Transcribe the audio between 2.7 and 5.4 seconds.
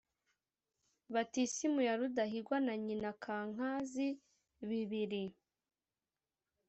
Nyina Kankazi (bibiri),